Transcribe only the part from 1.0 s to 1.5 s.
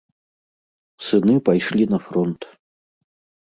Сыны